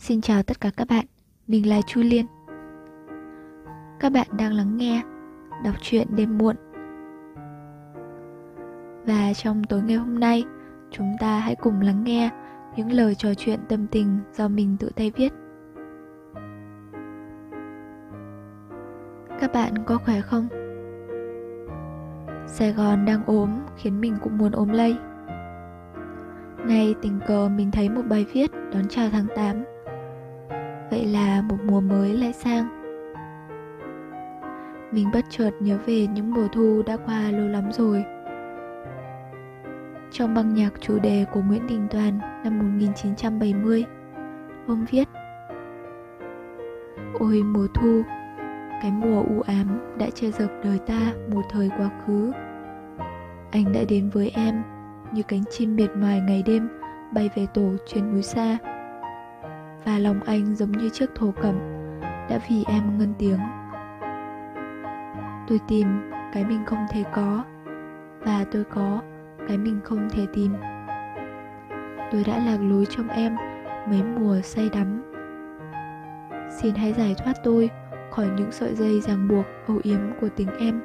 [0.00, 1.04] Xin chào tất cả các bạn,
[1.46, 2.26] mình là Chu Liên.
[4.00, 5.02] Các bạn đang lắng nghe
[5.64, 6.56] đọc truyện đêm muộn.
[9.06, 10.44] Và trong tối ngày hôm nay,
[10.90, 12.30] chúng ta hãy cùng lắng nghe
[12.76, 15.32] những lời trò chuyện tâm tình do mình tự tay viết.
[19.40, 20.48] Các bạn có khỏe không?
[22.46, 24.96] Sài Gòn đang ốm khiến mình cũng muốn ốm lây.
[26.66, 29.64] Nay tình cờ mình thấy một bài viết đón chào tháng 8
[30.90, 32.68] Vậy là một mùa mới lại sang.
[34.92, 38.04] Mình bất chợt nhớ về những mùa thu đã qua lâu lắm rồi.
[40.10, 43.84] Trong băng nhạc chủ đề của Nguyễn Đình Toàn năm 1970
[44.66, 45.08] Ông viết,
[47.18, 48.02] Ôi mùa thu,
[48.82, 52.32] Cái mùa u ám đã che dập đời ta một thời quá khứ.
[53.50, 54.62] Anh đã đến với em
[55.12, 56.68] như cánh chim miệt mài ngày đêm
[57.12, 58.58] bay về tổ trên núi xa
[59.84, 61.58] và lòng anh giống như chiếc thổ cẩm,
[62.00, 63.38] đã vì em ngân tiếng.
[65.48, 67.44] Tôi tìm cái mình không thể có,
[68.20, 69.02] và tôi có
[69.48, 70.52] cái mình không thể tìm.
[72.12, 73.36] Tôi đã lạc lối trong em
[73.88, 75.02] mấy mùa say đắm.
[76.50, 77.70] Xin hãy giải thoát tôi
[78.10, 80.80] khỏi những sợi dây ràng buộc âu yếm của tình em.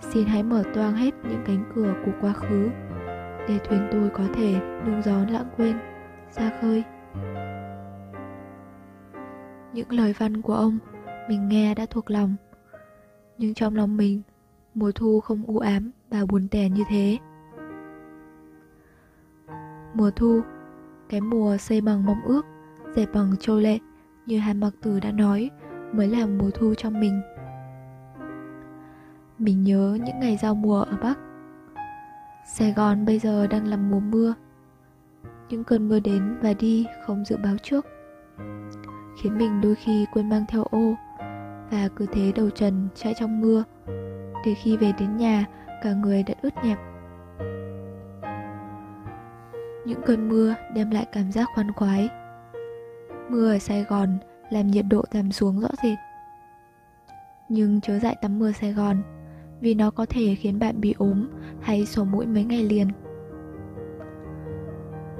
[0.00, 2.70] Xin hãy mở toang hết những cánh cửa của quá khứ
[3.48, 5.78] để thuyền tôi có thể nương gió lãng quên
[6.30, 6.84] ra khơi
[9.74, 10.78] những lời văn của ông
[11.28, 12.36] mình nghe đã thuộc lòng.
[13.38, 14.22] Nhưng trong lòng mình,
[14.74, 17.18] mùa thu không u ám và buồn tẻ như thế.
[19.94, 20.40] Mùa thu,
[21.08, 22.46] cái mùa xây bằng mong ước
[22.96, 23.78] dệt bằng châu lệ
[24.26, 25.50] như hàn mặc tử đã nói,
[25.92, 27.20] mới là mùa thu trong mình.
[29.38, 31.18] Mình nhớ những ngày giao mùa ở bắc.
[32.46, 34.34] Sài Gòn bây giờ đang là mùa mưa.
[35.48, 37.86] Những cơn mưa đến và đi không dự báo trước.
[39.22, 40.94] Khiến mình đôi khi quên mang theo ô.
[41.70, 43.64] Và cứ thế đầu trần chạy trong mưa.
[44.44, 45.44] Để khi về đến nhà,
[45.82, 46.78] cả người đã ướt nhẹp.
[49.86, 52.08] Những cơn mưa đem lại cảm giác khoan khoái.
[53.28, 54.18] Mưa ở Sài Gòn
[54.50, 55.98] làm nhiệt độ giảm xuống rõ rệt.
[57.48, 59.02] Nhưng chớ dại tắm mưa Sài Gòn,
[59.60, 61.28] vì nó có thể khiến bạn bị ốm
[61.60, 62.88] hay sổ mũi mấy ngày liền.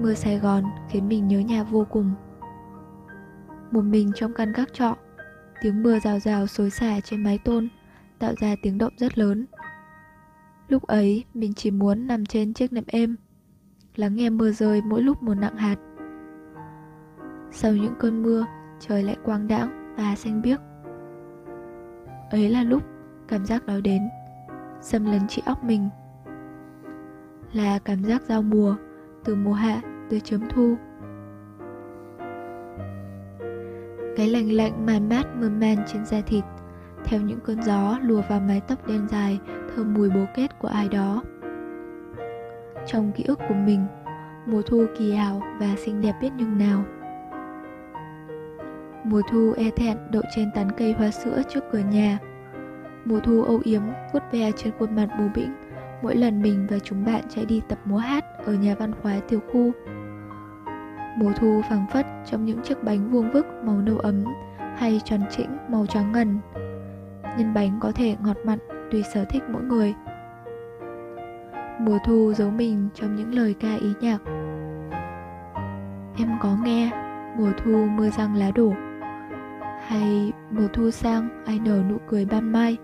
[0.00, 2.10] Mưa Sài Gòn khiến mình nhớ nhà vô cùng.
[3.70, 4.96] Một mình trong căn gác trọ,
[5.60, 7.68] tiếng mưa rào rào xối xả trên mái tôn
[8.18, 9.46] tạo ra tiếng động rất lớn.
[10.68, 13.16] Lúc ấy mình chỉ muốn nằm trên chiếc nệm êm,
[13.96, 15.76] lắng nghe mưa rơi mỗi lúc một nặng hạt.
[17.50, 18.46] Sau những cơn mưa,
[18.80, 20.60] trời lại quang đãng và xanh biếc.
[22.30, 22.82] Ấy là lúc
[23.28, 24.02] cảm giác đó đến
[24.80, 25.88] xâm lấn chị óc mình
[27.52, 28.76] là cảm giác giao mùa
[29.24, 29.80] từ mùa hạ
[30.10, 30.76] tới chấm thu
[34.18, 36.44] cái lạnh lạnh màn mát mơn man trên da thịt.
[37.04, 39.38] Theo những cơn gió lùa vào mái tóc đen dài,
[39.76, 41.22] thơm mùi bố kết của ai đó.
[42.86, 43.86] Trong ký ức của mình,
[44.46, 46.84] mùa thu kỳ ảo và xinh đẹp biết nhường nào.
[49.04, 52.18] Mùa thu e thẹn đậu trên tán cây hoa sữa trước cửa nhà.
[53.04, 55.54] Mùa thu âu yếm vuốt ve trên khuôn mặt bù bĩnh,
[56.02, 59.20] mỗi lần mình và chúng bạn chạy đi tập múa hát ở nhà văn hóa
[59.28, 59.72] tiểu khu.
[61.18, 64.24] Mùa thu phảng phất trong những chiếc bánh vuông vức màu nâu ấm
[64.76, 66.38] hay tròn trĩnh màu trắng ngần.
[67.38, 68.58] Nhân bánh có thể ngọt mặn
[68.90, 69.94] tùy sở thích mỗi người.
[71.80, 74.18] Mùa thu giấu mình trong những lời ca ý nhạc.
[76.18, 76.90] Em có nghe
[77.36, 78.72] mùa thu mưa răng lá đổ
[79.86, 82.76] hay mùa thu sang ai nở nụ cười ban mai,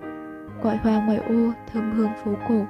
[0.63, 2.67] gọi hoa ngoài ô thơm hương phố cổ,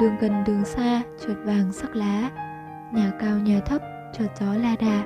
[0.00, 2.30] đường gần đường xa chợt vàng sắc lá,
[2.92, 3.82] nhà cao nhà thấp
[4.12, 5.04] cho chó la đà.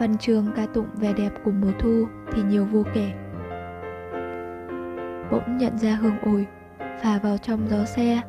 [0.00, 3.12] Văn chương ca tụng vẻ đẹp của mùa thu thì nhiều vô kể.
[5.30, 6.46] Bỗng nhận ra hương ổi,
[6.78, 8.20] phà vào trong gió xe,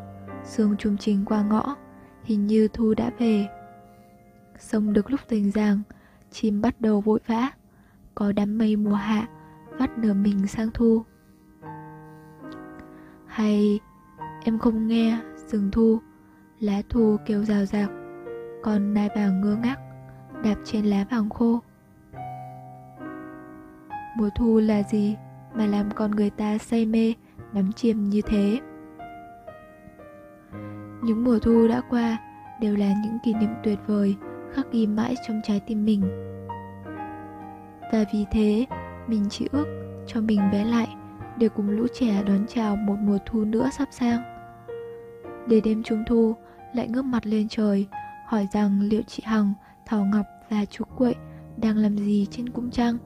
[0.44, 1.76] sương trùm trình qua ngõ,
[2.24, 3.48] hình như thu đã về.
[4.60, 5.82] Sông được lúc tình ràng
[6.32, 7.50] chim bắt đầu vội vã,
[8.16, 9.28] có đám mây mùa hạ,
[9.70, 11.04] vắt nửa mình sang thu.
[13.26, 13.80] Hay,
[14.44, 16.00] em không nghe rừng thu
[16.60, 17.90] lá thu kêu rào rạc,
[18.64, 19.80] còn nai vàng ngơ ngác,
[20.44, 21.60] đạp trên lá vàng khô.
[24.18, 25.16] Mùa thu là gì
[25.54, 27.14] mà làm con người ta say mê,
[27.54, 28.60] đắm chìm như thế?
[31.04, 32.18] Những mùa thu đã qua
[32.62, 34.16] đều là những kỷ niệm tuyệt vời,
[34.54, 36.02] khắc ghi mãi trong trái tim mình.
[37.94, 38.66] Và vì thế,
[39.08, 39.66] mình chỉ ước
[40.08, 40.88] cho mình bé lại
[41.38, 44.22] để cùng lũ trẻ đón chào một mùa thu nữa sắp sang.
[45.48, 46.36] Để đêm trung thu
[46.78, 47.88] lại ngước mặt lên trời
[48.28, 49.54] hỏi rằng liệu chị hằng
[49.86, 51.16] thảo ngọc và chú quậy
[51.58, 52.98] đang làm gì trên cung trăng.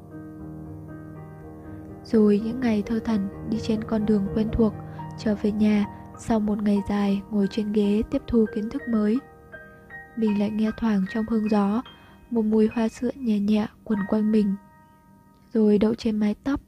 [2.04, 4.74] Rồi những ngày thơ thần đi trên con đường quen thuộc
[5.18, 5.86] trở về nhà
[6.18, 9.18] sau một ngày dài ngồi trên ghế tiếp thu kiến thức mới.
[10.16, 11.82] Mình lại nghe thoảng trong hương gió
[12.30, 14.56] một mùi hoa sữa nhẹ nhẹ quẩn quanh mình.
[15.54, 16.62] Rồi đậu trên mái tóc,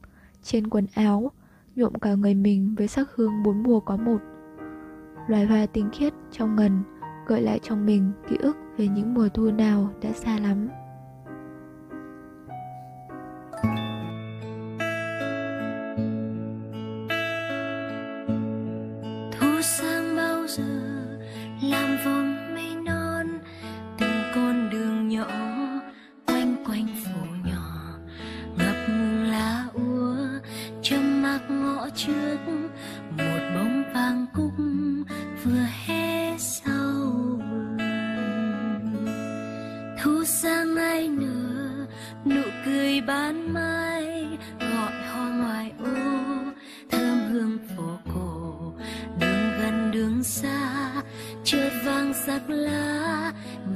[0.43, 1.31] trên quần áo,
[1.75, 4.17] nhuộm cả người mình với sắc hương bốn mùa có một.
[5.27, 6.83] Loài hoa tinh khiết trong ngần
[7.27, 10.69] gợi lại trong mình ký ức về những mùa thu nào đã xa lắm.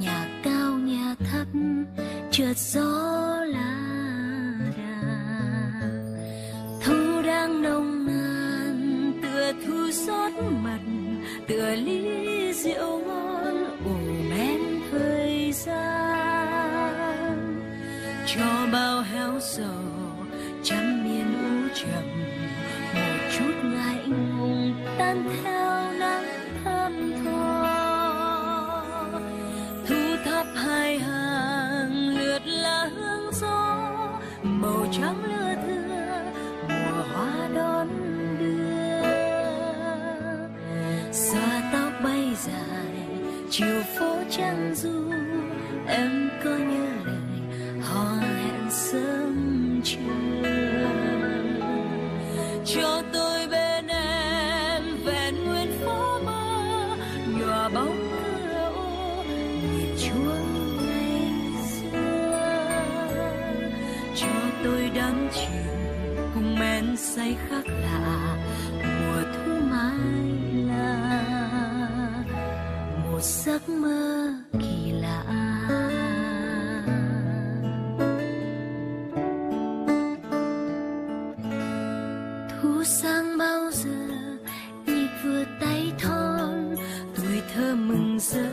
[0.00, 1.46] nhà cao, nhà thấp,
[2.30, 3.74] trượt gió là
[4.76, 5.02] đà
[6.84, 10.32] thu đang nồng nàn, tựa thu xót
[10.62, 10.80] mật
[11.48, 13.96] tựa ly rượu ngon ủ
[14.30, 14.60] men
[14.90, 16.08] thời gian.
[18.26, 19.84] Cho bao héo sầu
[20.64, 22.04] trăm miên u trầm,
[22.94, 25.87] một chút ngại ngùng tan theo
[43.58, 45.10] chiều phố trắng du,
[45.86, 49.98] em có nhớ lời hò hẹn sớm chưa?
[52.64, 56.96] Cho tôi bên em vẹn nguyên phố mơ,
[57.38, 58.72] nhòa bóng cửa
[59.72, 61.32] nhịp chuông ngày
[61.70, 62.80] xưa.
[64.16, 64.28] Cho
[64.64, 68.36] tôi đắm chìm cùng men say khác lạ,
[68.72, 70.37] mùa thu mai
[73.18, 75.24] một giấc mơ kỳ lạ.
[82.62, 83.90] Thu sang bao giờ,
[84.86, 86.76] nhịp vừa tay thon,
[87.16, 88.52] tuổi thơ mừng rỡ,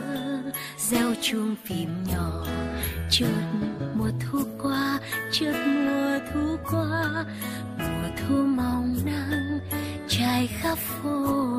[0.78, 2.46] gieo chuông phim nhỏ.
[3.10, 3.42] Chợt
[3.94, 5.00] mùa thu qua,
[5.32, 7.24] chợt mùa thu qua,
[7.78, 9.58] mùa thu mong nắng,
[10.08, 11.55] trải khắp phố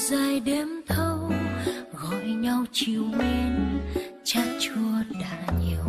[0.00, 1.32] dài đêm thâu,
[1.92, 3.80] gọi nhau chiều mến
[4.24, 5.84] chát chua đã nhiều.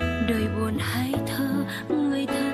[0.00, 1.48] Đời buồn hay thơ,
[1.88, 2.45] người thơ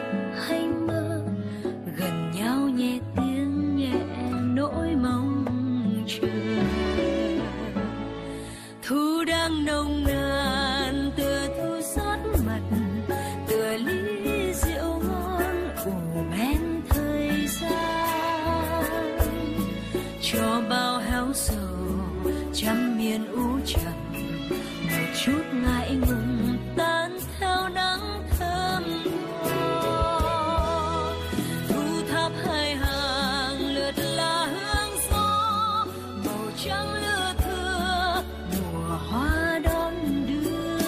[21.34, 21.56] sầu
[22.54, 24.12] trăm miền u trầm
[24.90, 28.82] một chút ngại ngùng tan theo nắng thơm
[29.44, 31.14] ngọt
[31.68, 35.86] thu tháp hai hàng lượt lá hương gió
[36.24, 38.22] màu trắng lưa thưa
[38.52, 39.94] mùa hoa đón
[40.26, 40.78] đưa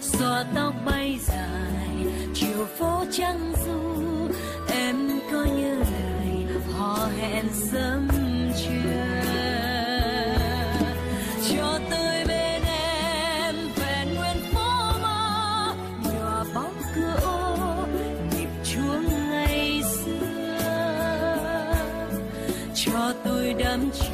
[0.00, 3.67] xòa tóc bay dài chiều phố trăng dài
[23.68, 24.12] đắm chìm,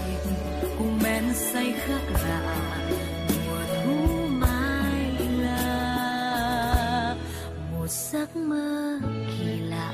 [0.78, 2.78] cùng men say khác lạ,
[3.28, 7.16] mùa thu mai là
[7.72, 9.92] một giấc mơ kỳ lạ.